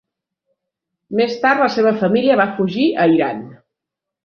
[1.19, 3.47] Més tard la seva família va fugir a Iran.